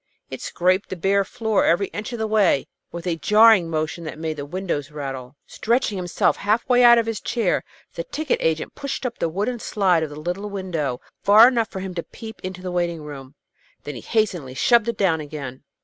It 0.31 0.41
scraped 0.41 0.89
the 0.89 0.95
bare 0.95 1.23
floor 1.23 1.63
every 1.63 1.85
inch 1.89 2.11
of 2.11 2.17
the 2.17 2.25
way, 2.25 2.65
with 2.91 3.05
a 3.05 3.17
jarring 3.17 3.69
motion 3.69 4.03
that 4.05 4.17
made 4.17 4.37
the 4.37 4.47
windows 4.47 4.89
rattle. 4.89 5.35
Stretching 5.45 5.95
himself 5.95 6.37
half 6.37 6.67
way 6.67 6.83
out 6.83 6.97
of 6.97 7.05
his 7.05 7.21
chair, 7.21 7.63
the 7.93 8.03
ticket 8.03 8.39
agent 8.41 8.73
pushed 8.73 9.05
up 9.05 9.19
the 9.19 9.29
wooden 9.29 9.59
slide 9.59 10.01
of 10.01 10.09
the 10.09 10.19
little 10.19 10.49
window 10.49 11.01
far 11.21 11.47
enough 11.47 11.69
for 11.69 11.81
him 11.81 11.93
to 11.93 12.01
peep 12.01 12.41
into 12.43 12.63
the 12.63 12.71
waiting 12.71 13.03
room. 13.03 13.35
Then 13.83 13.93
he 13.93 14.01
hastily 14.01 14.55
shoved 14.55 14.87
it 14.87 14.97
down 14.97 15.21
again. 15.21 15.61